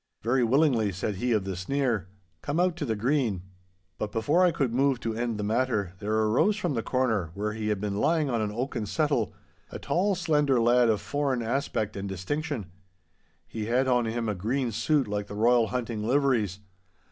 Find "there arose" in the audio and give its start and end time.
5.99-6.57